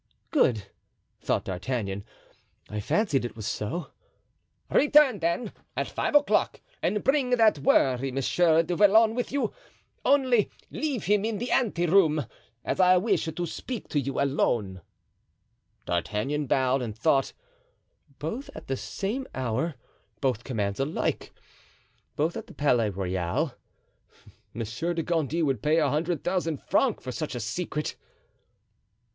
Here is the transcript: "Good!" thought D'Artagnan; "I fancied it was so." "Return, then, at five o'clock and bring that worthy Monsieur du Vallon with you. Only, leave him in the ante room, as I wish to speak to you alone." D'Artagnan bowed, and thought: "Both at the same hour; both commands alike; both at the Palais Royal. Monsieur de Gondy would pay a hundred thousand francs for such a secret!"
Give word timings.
"Good!" 0.31 0.63
thought 1.21 1.43
D'Artagnan; 1.45 2.03
"I 2.71 2.79
fancied 2.79 3.23
it 3.23 3.35
was 3.35 3.45
so." 3.45 3.91
"Return, 4.71 5.19
then, 5.19 5.51
at 5.77 5.87
five 5.89 6.15
o'clock 6.15 6.59
and 6.81 7.03
bring 7.03 7.29
that 7.37 7.59
worthy 7.59 8.11
Monsieur 8.11 8.63
du 8.63 8.75
Vallon 8.75 9.13
with 9.13 9.31
you. 9.31 9.53
Only, 10.03 10.49
leave 10.71 11.03
him 11.05 11.23
in 11.23 11.37
the 11.37 11.51
ante 11.51 11.85
room, 11.85 12.25
as 12.65 12.79
I 12.79 12.97
wish 12.97 13.25
to 13.25 13.45
speak 13.45 13.89
to 13.89 13.99
you 13.99 14.19
alone." 14.19 14.81
D'Artagnan 15.85 16.47
bowed, 16.47 16.81
and 16.81 16.97
thought: 16.97 17.33
"Both 18.17 18.49
at 18.55 18.65
the 18.65 18.77
same 18.77 19.27
hour; 19.35 19.75
both 20.19 20.43
commands 20.43 20.79
alike; 20.79 21.31
both 22.15 22.35
at 22.35 22.47
the 22.47 22.55
Palais 22.55 22.89
Royal. 22.89 23.53
Monsieur 24.51 24.95
de 24.95 25.03
Gondy 25.03 25.43
would 25.43 25.61
pay 25.61 25.77
a 25.77 25.91
hundred 25.91 26.23
thousand 26.23 26.59
francs 26.59 27.03
for 27.03 27.11
such 27.11 27.35
a 27.35 27.39
secret!" 27.39 27.95